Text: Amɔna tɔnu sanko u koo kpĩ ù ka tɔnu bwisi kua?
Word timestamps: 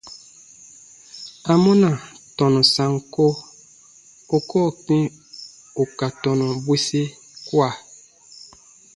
Amɔna 1.51 1.89
tɔnu 2.37 2.61
sanko 2.73 3.25
u 4.35 4.37
koo 4.49 4.69
kpĩ 4.79 4.97
ù 5.81 5.83
ka 5.97 6.07
tɔnu 6.21 6.45
bwisi 6.65 7.01
kua? 7.47 7.69